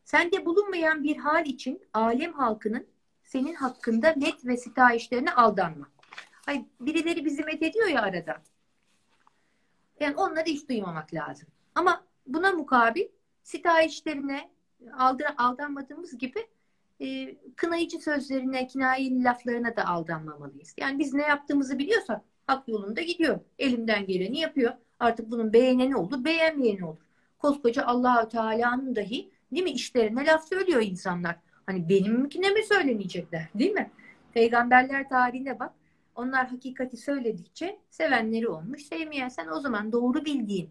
[0.04, 2.88] Sende bulunmayan bir hal için alem halkının
[3.24, 5.88] senin hakkında net ve sitayişlerine aldanma.
[6.46, 8.42] Hayır, birileri bizi met ediyor ya arada.
[10.00, 11.48] Yani onları hiç duymamak lazım.
[11.76, 13.06] Ama buna mukabil
[13.44, 14.52] sitayişlerine
[15.38, 16.48] aldanmadığımız gibi
[17.02, 20.76] e, kınayıcı sözlerine, kinayeli laflarına da aldanmamalıyız.
[20.78, 23.40] Yani biz ne yaptığımızı biliyorsak hak yolunda gidiyor.
[23.60, 24.74] Elimden geleni yapıyor.
[25.00, 27.02] Artık bunun beğeneni olur, beğenmeyeni olur.
[27.40, 31.36] Koskoca Allahü Teala'nın dahi değil mi işlerine laf söylüyor insanlar.
[31.66, 33.92] Hani benimkine mi söylemeyecekler değil mi?
[34.34, 35.74] Peygamberler tarihine bak.
[36.16, 38.82] Onlar hakikati söyledikçe sevenleri olmuş.
[38.82, 40.70] Sevmeyen sen o zaman doğru bildiğin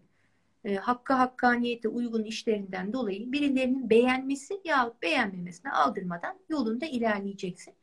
[0.63, 7.73] e, hakka hakkaniyete uygun işlerinden dolayı birilerinin beğenmesi ya beğenmemesine aldırmadan yolunda ilerleyeceksin.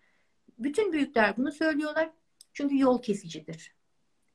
[0.58, 2.10] Bütün büyükler bunu söylüyorlar.
[2.52, 3.74] Çünkü yol kesicidir.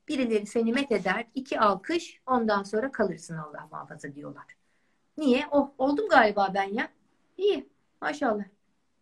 [0.08, 4.46] Birileri seni met eder, iki alkış, ondan sonra kalırsın Allah muhafaza diyorlar.
[5.18, 5.48] Niye?
[5.52, 6.90] Oh, oldum galiba ben ya.
[7.38, 7.70] İyi,
[8.02, 8.44] maşallah.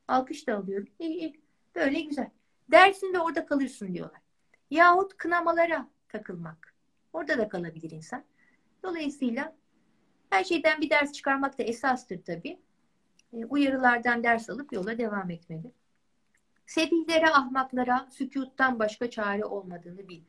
[0.07, 0.87] Alkış da alıyorum.
[0.99, 1.41] İyi, iyi.
[1.75, 2.29] Böyle güzel.
[2.71, 4.21] Dersin ve orada kalırsın diyorlar.
[4.69, 6.75] Yahut kınamalara takılmak.
[7.13, 8.23] Orada da kalabilir insan.
[8.83, 9.55] Dolayısıyla
[10.29, 12.59] her şeyden bir ders çıkarmak da esastır tabii.
[13.33, 15.71] E, uyarılardan ders alıp yola devam etmeli.
[16.65, 20.21] Sefihlere, ahmaklara sükuttan başka çare olmadığını bil.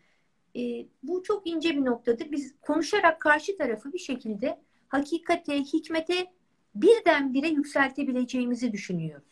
[0.57, 2.33] E, bu çok ince bir noktadır.
[2.33, 6.33] Biz konuşarak karşı tarafı bir şekilde hakikate, hikmete
[6.75, 9.29] birdenbire yükseltebileceğimizi düşünüyoruz.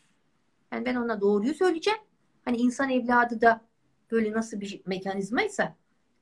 [0.71, 1.99] Yani ben ona doğruyu söyleyeceğim.
[2.45, 3.61] Hani insan evladı da
[4.11, 5.75] böyle nasıl bir mekanizmaysa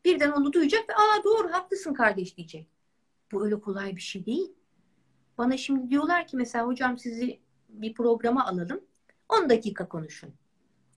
[0.05, 2.67] birden onu duyacak ve aa doğru haklısın kardeş diyecek.
[3.32, 4.53] Bu öyle kolay bir şey değil.
[5.38, 8.82] Bana şimdi diyorlar ki mesela hocam sizi bir programa alalım.
[9.29, 10.34] 10 dakika konuşun.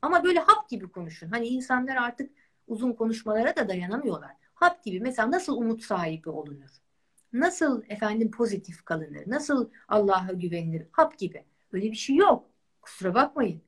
[0.02, 1.28] Ama böyle hap gibi konuşun.
[1.28, 2.30] Hani insanlar artık
[2.66, 4.36] uzun konuşmalara da dayanamıyorlar.
[4.54, 6.70] Hap gibi mesela nasıl umut sahibi olunur?
[7.32, 9.22] Nasıl efendim pozitif kalınır?
[9.26, 10.86] Nasıl Allah'a güvenilir?
[10.92, 11.44] Hap gibi.
[11.72, 12.50] Öyle bir şey yok.
[12.82, 13.62] Kusura bakmayın.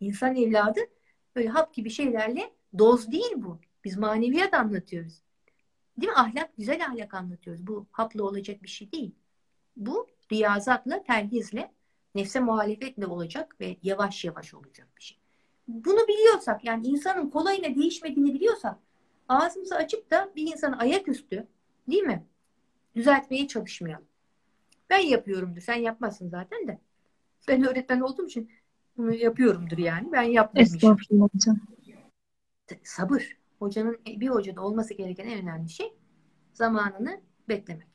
[0.00, 0.80] İnsan evladı
[1.36, 3.60] böyle hap gibi şeylerle doz değil bu.
[3.84, 5.22] Biz maneviyat anlatıyoruz.
[6.00, 6.18] Değil mi?
[6.18, 7.66] Ahlak, güzel ahlak anlatıyoruz.
[7.66, 9.14] Bu hapla olacak bir şey değil.
[9.76, 11.72] Bu riyazatla, terhizle,
[12.14, 15.18] nefse muhalefetle olacak ve yavaş yavaş olacak bir şey.
[15.68, 18.78] Bunu biliyorsak, yani insanın kolayına değişmediğini biliyorsak,
[19.28, 21.46] ağzımızı açıp da bir insanı ayaküstü,
[21.90, 22.26] değil mi?
[22.94, 24.06] Düzeltmeye çalışmayalım.
[24.90, 25.60] Ben yapıyorumdur.
[25.60, 26.78] Sen yapmazsın zaten de.
[27.48, 28.50] Ben öğretmen olduğum için
[29.02, 30.12] bunu yapıyorumdur yani.
[30.12, 30.76] Ben yapmamışım.
[30.76, 31.56] Estağfurullah hocam.
[32.82, 35.92] Sabır hocanın bir hocada olması gereken en önemli şey
[36.52, 37.86] zamanını beklemek.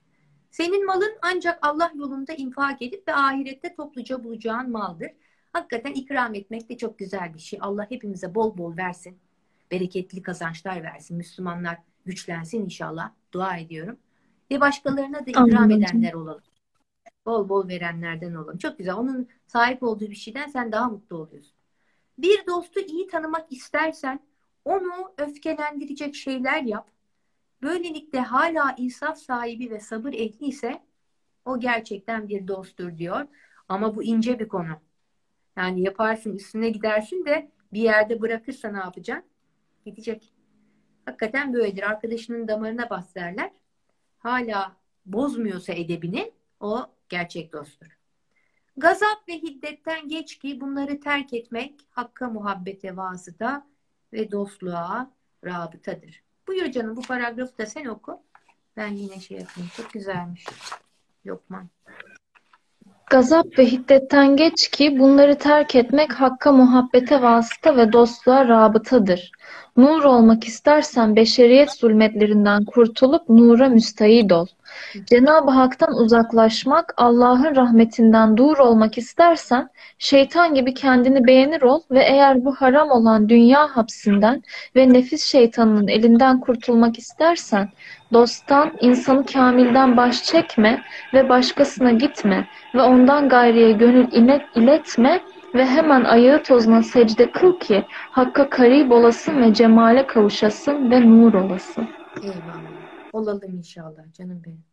[0.51, 5.11] Senin malın ancak Allah yolunda infak edip ve ahirette topluca bulacağın maldır.
[5.53, 7.59] Hakikaten ikram etmek de çok güzel bir şey.
[7.61, 9.17] Allah hepimize bol bol versin.
[9.71, 11.17] Bereketli kazançlar versin.
[11.17, 13.11] Müslümanlar güçlensin inşallah.
[13.31, 13.97] Dua ediyorum.
[14.51, 15.83] Ve başkalarına da ikram Anladım.
[15.83, 16.41] edenler olalım.
[17.25, 18.57] Bol bol verenlerden olalım.
[18.57, 18.95] Çok güzel.
[18.95, 21.53] Onun sahip olduğu bir şeyden sen daha mutlu oluyorsun.
[22.17, 24.19] Bir dostu iyi tanımak istersen
[24.65, 26.89] onu öfkelendirecek şeyler yap.
[27.61, 30.81] Böylelikle hala insaf sahibi ve sabır ehli ise
[31.45, 33.27] o gerçekten bir dosttur diyor.
[33.69, 34.81] Ama bu ince bir konu.
[35.57, 39.29] Yani yaparsın üstüne gidersin de bir yerde bırakırsa ne yapacaksın?
[39.85, 40.33] Gidecek.
[41.05, 41.83] Hakikaten böyledir.
[41.83, 43.51] Arkadaşının damarına bas derler.
[44.17, 46.85] Hala bozmuyorsa edebini o
[47.15, 47.87] gerçek dosttur.
[48.77, 53.65] Gazap ve hiddetten geç ki bunları terk etmek hakka muhabbete vasıta
[54.13, 55.11] ve dostluğa
[55.43, 56.23] rabıtadır.
[56.47, 58.19] Buyur canım bu paragrafı da sen oku.
[58.77, 59.69] Ben yine şey yapayım.
[59.77, 60.45] Çok güzelmiş.
[61.25, 61.69] Lokman.
[63.09, 69.31] Gazap ve hiddetten geç ki bunları terk etmek hakka muhabbete vasıta ve dostluğa rabıtadır.
[69.77, 74.47] Nur olmak istersen beşeriyet zulmetlerinden kurtulup nura müstahid ol.
[75.05, 82.45] Cenab-ı Hak'tan uzaklaşmak, Allah'ın rahmetinden dur olmak istersen, şeytan gibi kendini beğenir ol ve eğer
[82.45, 84.41] bu haram olan dünya hapsinden
[84.75, 87.69] ve nefis şeytanının elinden kurtulmak istersen,
[88.13, 90.81] dosttan, insanı kamilden baş çekme
[91.13, 94.07] ve başkasına gitme ve ondan gayriye gönül
[94.55, 95.21] iletme
[95.55, 101.33] ve hemen ayağı tozuna secde kıl ki Hakk'a karib olasın ve cemale kavuşasın ve nur
[101.33, 101.89] olasın.
[102.21, 102.75] Eyvallah.
[103.13, 104.64] Olalım inşallah canım benim.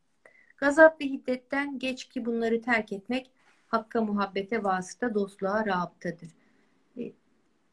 [0.62, 3.30] Gazap ve hiddetten geç ki bunları terk etmek
[3.68, 6.28] Hakk'a muhabbete vasıta dostluğa rabıtadır.
[6.98, 7.12] E,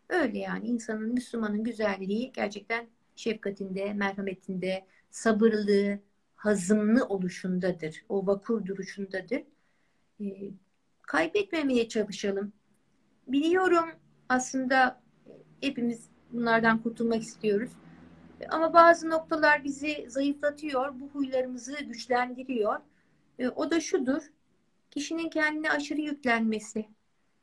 [0.10, 6.00] öyle yani insanın, Müslümanın güzelliği gerçekten şefkatinde, merhametinde, sabırlı,
[6.36, 8.06] hazımlı oluşundadır.
[8.10, 9.44] O vakur duruşundadır.
[10.22, 10.26] E,
[11.02, 12.54] kaybetmemeye çalışalım.
[13.28, 13.90] Biliyorum
[14.30, 15.02] aslında
[15.62, 17.72] hepimiz bunlardan kurtulmak istiyoruz.
[18.50, 22.80] Ama bazı noktalar bizi zayıflatıyor, bu huylarımızı güçlendiriyor.
[23.40, 24.24] E, o da şudur,
[24.92, 26.86] kişinin kendine aşırı yüklenmesi,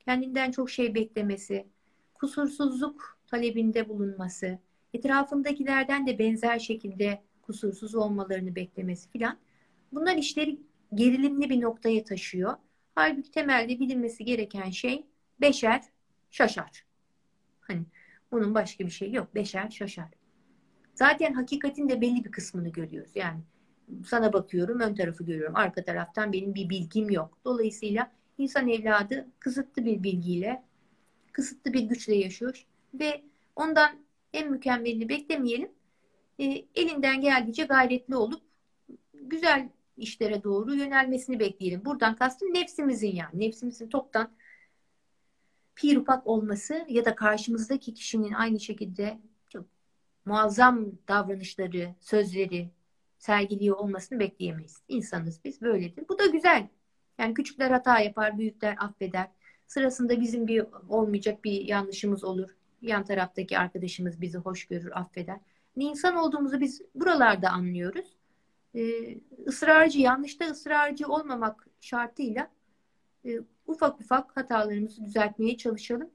[0.05, 1.67] kendinden çok şey beklemesi,
[2.13, 4.59] kusursuzluk talebinde bulunması,
[4.93, 9.37] etrafındakilerden de benzer şekilde kusursuz olmalarını beklemesi filan.
[9.91, 10.59] Bunlar işleri
[10.93, 12.53] gerilimli bir noktaya taşıyor.
[12.95, 15.05] Halbuki temelde bilinmesi gereken şey
[15.41, 15.83] beşer
[16.31, 16.85] şaşar.
[17.59, 17.81] Hani
[18.31, 19.35] bunun başka bir şey yok.
[19.35, 20.16] Beşer şaşar.
[20.97, 23.11] Zaten hakikatin de belli bir kısmını görüyoruz.
[23.15, 23.39] Yani
[24.05, 25.55] sana bakıyorum, ön tarafı görüyorum.
[25.55, 27.37] Arka taraftan benim bir bilgim yok.
[27.45, 30.63] Dolayısıyla insan evladı kısıtlı bir bilgiyle,
[31.31, 33.21] kısıtlı bir güçle yaşıyor ve
[33.55, 33.89] ondan
[34.33, 35.71] en mükemmelini beklemeyelim.
[36.39, 38.41] E, elinden geldiğince gayretli olup
[39.13, 41.85] güzel işlere doğru yönelmesini bekleyelim.
[41.85, 43.39] Buradan kastım nefsimizin yani.
[43.39, 44.31] Nefsimizin toptan
[45.75, 49.19] pir olması ya da karşımızdaki kişinin aynı şekilde
[50.27, 52.69] muazzam davranışları, sözleri
[53.17, 54.81] sergiliyor olmasını bekleyemeyiz.
[54.87, 56.05] İnsanız biz böyledir.
[56.09, 56.67] Bu da güzel.
[57.17, 59.27] Yani küçükler hata yapar, büyükler affeder.
[59.67, 62.49] Sırasında bizim bir olmayacak bir yanlışımız olur.
[62.81, 65.39] Yan taraftaki arkadaşımız bizi hoş görür, affeder.
[65.75, 68.17] İnsan olduğumuzu biz buralarda anlıyoruz.
[68.75, 72.51] Ee, ısrarcı, yanlışta ısrarcı olmamak şartıyla
[73.25, 76.09] e, ufak ufak hatalarımızı düzeltmeye çalışalım.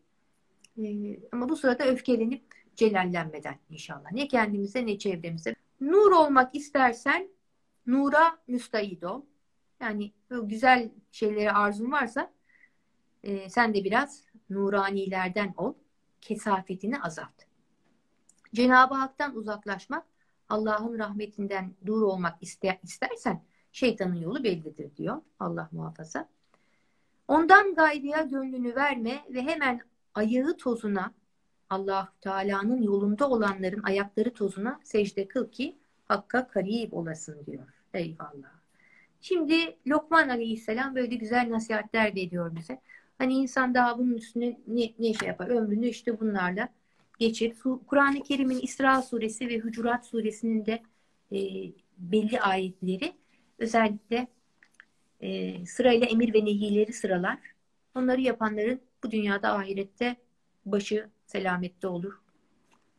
[0.78, 2.42] E, ama bu sırada öfkelenip
[2.76, 4.12] celallenmeden inşallah.
[4.12, 5.54] Ne kendimize ne çevremize.
[5.80, 7.28] Nur olmak istersen
[7.86, 9.22] nura müstahid ol.
[9.80, 12.32] Yani güzel şeylere arzun varsa
[13.22, 15.74] e, sen de biraz nuranilerden ol.
[16.20, 17.42] Kesafetini azalt.
[18.54, 20.06] Cenab-ı Hak'tan uzaklaşmak,
[20.48, 25.22] Allah'ın rahmetinden dur olmak ister, istersen şeytanın yolu bellidir diyor.
[25.40, 26.28] Allah muhafaza.
[27.28, 29.80] Ondan gayrıya gönlünü verme ve hemen
[30.14, 31.14] ayağı tozuna
[31.72, 37.68] allah Teala'nın yolunda olanların ayakları tozuna secde kıl ki Hakk'a karib olasın diyor.
[37.94, 38.52] Eyvallah.
[39.20, 42.80] Şimdi Lokman Aleyhisselam böyle güzel nasihatler veriyor bize.
[43.18, 45.48] Hani insan daha bunun üstüne ne, ne şey yapar?
[45.48, 46.68] Ömrünü işte bunlarla
[47.18, 47.56] geçir.
[47.86, 50.82] Kur'an-ı Kerim'in İsra suresi ve Hucurat suresinin de
[51.32, 51.38] e,
[51.98, 53.12] belli ayetleri
[53.58, 54.26] özellikle
[55.20, 57.38] e, sırayla emir ve nehileri sıralar.
[57.94, 60.16] Onları yapanların bu dünyada ahirette
[60.66, 62.20] başı selamette olur,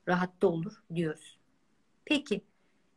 [0.08, 1.38] rahatta olur diyoruz.
[2.06, 2.42] Peki,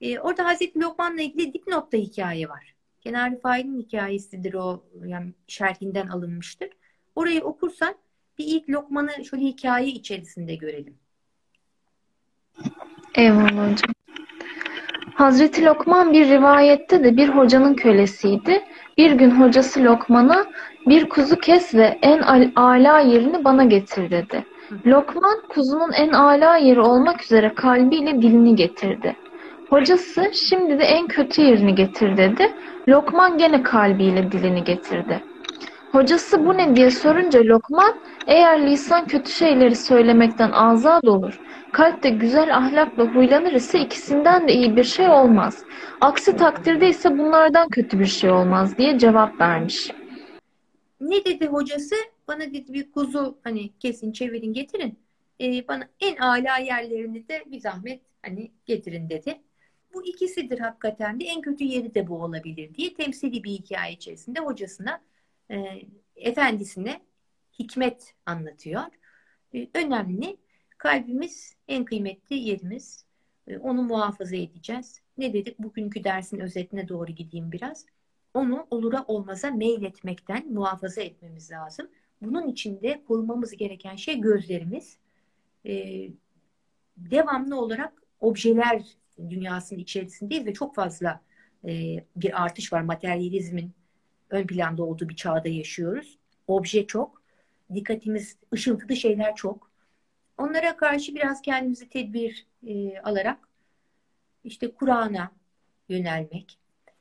[0.01, 2.75] e, orada Hazreti Lokman'la ilgili dipnotta hikaye var.
[3.01, 6.69] Kenar failin hikayesidir o, yani şerhinden alınmıştır.
[7.15, 7.95] Orayı okursan
[8.39, 10.95] bir ilk Lokman'ı şöyle hikaye içerisinde görelim.
[13.15, 13.95] Eyvallah hocam.
[15.15, 18.65] Hazreti Lokman bir rivayette de bir hocanın kölesiydi.
[18.99, 20.47] Bir gün hocası Lokman'a
[20.87, 22.23] bir kuzu kes ve en
[22.57, 24.45] âlâ yerini bana getir dedi.
[24.87, 29.17] Lokman kuzunun en âlâ yeri olmak üzere kalbiyle dilini getirdi.
[29.71, 32.53] Hocası şimdi de en kötü yerini getir dedi.
[32.89, 35.23] Lokman gene kalbiyle dilini getirdi.
[35.93, 37.95] Hocası bu ne diye sorunca Lokman
[38.27, 41.41] eğer lisan kötü şeyleri söylemekten azad olur
[41.77, 45.65] kalp de güzel ahlakla huylanır ise ikisinden de iyi bir şey olmaz.
[46.01, 49.91] Aksi takdirde ise bunlardan kötü bir şey olmaz diye cevap vermiş.
[51.01, 51.95] Ne dedi hocası?
[52.29, 54.99] Bana bir kuzu hani kesin çevirin getirin.
[55.41, 59.41] Ee, bana en âlâ yerlerini de bir zahmet hani getirin dedi.
[59.95, 64.41] Bu ikisidir hakikaten de en kötü yeri de bu olabilir diye temsili bir hikaye içerisinde
[64.41, 65.03] hocasına
[65.51, 65.83] e,
[66.17, 67.01] efendisine
[67.59, 68.83] hikmet anlatıyor.
[69.55, 70.37] E, önemli
[70.79, 73.07] Kalbimiz en kıymetli yerimiz.
[73.47, 75.01] Ee, onu muhafaza edeceğiz.
[75.19, 75.59] Ne dedik?
[75.59, 77.87] Bugünkü dersin özetine doğru gideyim biraz.
[78.35, 81.89] Onu olura olmaza meyletmekten muhafaza etmemiz lazım.
[82.23, 84.99] Bunun için de korumamız gereken şey gözlerimiz.
[85.67, 86.09] Ee,
[86.97, 88.83] devamlı olarak objeler
[89.19, 91.21] dünyasının içerisindeyiz ve çok fazla
[91.65, 92.81] e, bir artış var.
[92.81, 93.73] Materyalizmin
[94.31, 96.19] ön planda olduğu bir çağda yaşıyoruz.
[96.47, 97.23] Obje çok.
[97.75, 99.71] Dikkatimiz, ışıltılı şeyler çok.
[100.39, 103.49] Onlara karşı biraz kendimizi tedbir e, alarak
[104.45, 105.33] işte Kur'an'a
[105.89, 106.59] yönelmek,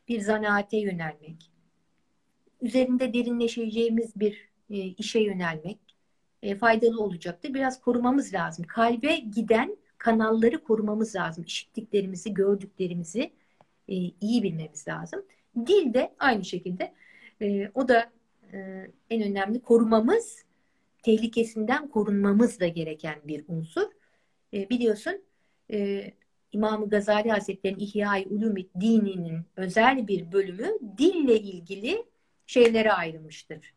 [0.07, 1.51] bir zanaate yönelmek,
[2.61, 5.79] üzerinde derinleşeceğimiz bir e, işe yönelmek
[6.43, 7.53] e, faydalı olacaktır.
[7.53, 8.65] Biraz korumamız lazım.
[8.67, 11.43] Kalbe giden kanalları korumamız lazım.
[11.47, 13.31] İşittiklerimizi, gördüklerimizi
[13.87, 15.25] e, iyi bilmemiz lazım.
[15.65, 16.93] Dil de aynı şekilde.
[17.41, 18.11] E, o da
[18.53, 20.45] e, en önemli korumamız,
[21.03, 23.87] tehlikesinden korunmamız da gereken bir unsur.
[24.53, 25.21] E, biliyorsun
[25.71, 26.11] e,
[26.51, 32.05] İmam Gazali Hazretleri'nin İhya-i Ulumid dininin özel bir bölümü dille ilgili
[32.47, 33.73] şeylere ayrılmıştır.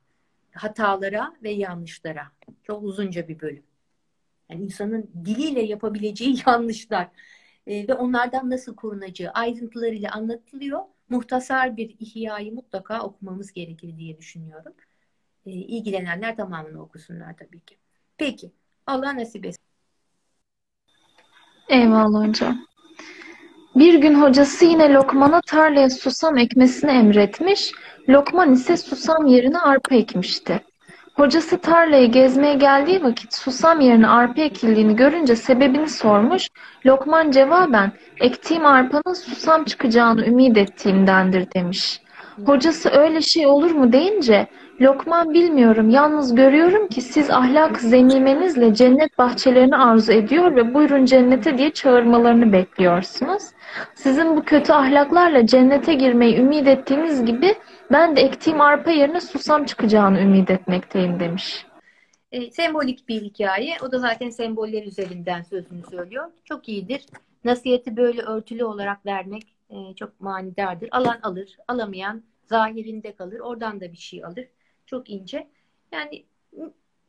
[0.53, 2.33] Hatalara ve yanlışlara.
[2.63, 3.63] Çok uzunca bir bölüm.
[4.51, 7.09] Yani insanın diliyle yapabileceği yanlışlar
[7.67, 10.81] e, ve onlardan nasıl korunacağı ayrıntılarıyla anlatılıyor.
[11.09, 14.75] Muhtasar bir ihyayı mutlaka okumamız gerekir diye düşünüyorum.
[15.47, 17.77] E, ilgilenenler tamamını okusunlar tabii ki.
[18.19, 18.53] Peki.
[18.87, 19.63] Allah nasip etsin.
[21.69, 22.68] Eyvallah hocam.
[23.79, 27.73] Bir gün hocası yine Lokman'a tarlaya susam ekmesini emretmiş,
[28.09, 30.61] Lokman ise susam yerine arpa ekmişti.
[31.15, 36.49] Hocası tarlayı gezmeye geldiği vakit susam yerine arpa ekildiğini görünce sebebini sormuş,
[36.87, 42.01] Lokman cevaben, ektiğim arpanın susam çıkacağını ümit ettiğimdendir demiş.
[42.47, 44.47] Hocası öyle şey olur mu deyince,
[44.81, 51.59] Lokman bilmiyorum, yalnız görüyorum ki siz ahlak zenimenizle cennet bahçelerini arzu ediyor ve buyurun cennete
[51.59, 53.43] diye çağırmalarını bekliyorsunuz.
[53.95, 57.55] Sizin bu kötü ahlaklarla cennete girmeyi ümit ettiğiniz gibi
[57.93, 61.67] ben de ektiğim arpa yerine susam çıkacağını ümit etmekteyim demiş.
[62.33, 63.77] E, sembolik bir hikaye.
[63.83, 66.31] O da zaten semboller üzerinden sözünü söylüyor.
[66.45, 67.07] Çok iyidir.
[67.45, 70.89] Nasihati böyle örtülü olarak vermek e, çok manidardır.
[70.93, 73.41] Alan alır, alamayan zahirinde kalır.
[73.41, 74.45] Oradan da bir şey alır.
[74.89, 75.49] Çok ince.
[75.93, 76.25] Yani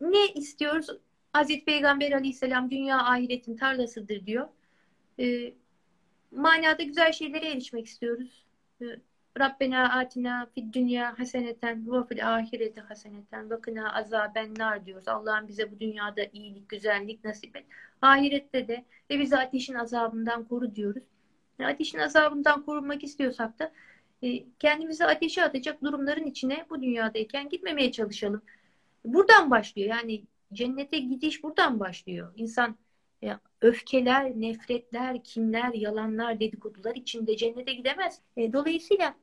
[0.02, 0.88] ne istiyoruz?
[1.34, 4.48] Hazreti Peygamber Aleyhisselam dünya ahiretin tarlasıdır diyor.
[5.20, 5.54] E,
[6.32, 8.46] manada güzel şeylere erişmek istiyoruz.
[8.82, 8.86] E,
[9.40, 15.08] Rabbena atina fid dünya haseneten ve fil ahireti haseneten ve kına azaben nar diyoruz.
[15.08, 17.66] Allah'ım bize bu dünyada iyilik, güzellik nasip et.
[18.02, 21.04] Ahirette de ve bizi ateşin azabından koru diyoruz.
[21.64, 23.72] Ateşin azabından korunmak istiyorsak da
[24.60, 28.42] kendimizi ateşe atacak durumların içine bu dünyadayken gitmemeye çalışalım.
[29.06, 29.90] Buradan başlıyor.
[29.90, 32.34] Yani cennete gidiş buradan başlıyor.
[32.36, 32.76] İnsan
[33.24, 33.30] e,
[33.62, 38.22] öfkeler, nefretler, kinler, yalanlar, dedikodular içinde cennete gidemez.
[38.38, 39.16] E, dolayısıyla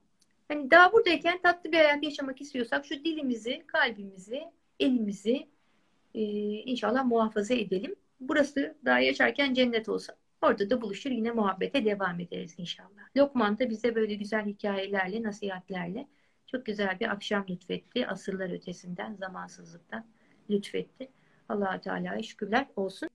[0.48, 4.44] hani daha buradayken tatlı bir hayat yaşamak istiyorsak şu dilimizi, kalbimizi,
[4.80, 5.46] elimizi
[6.14, 6.22] e,
[6.62, 7.96] inşallah muhafaza edelim.
[8.20, 13.16] Burası daha yaşarken cennet olsa orada da buluşur yine muhabbete devam ederiz inşallah.
[13.16, 16.08] Lokman da bize böyle güzel hikayelerle, nasihatlerle
[16.46, 18.06] çok güzel bir akşam lütfetti.
[18.06, 20.06] Asırlar ötesinden, zamansızlıktan
[20.50, 21.08] lütfetti.
[21.48, 23.08] allah Teala'ya şükürler olsun.